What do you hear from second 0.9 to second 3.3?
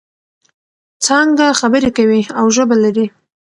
څانګه خبرې کوي او ژبه لري.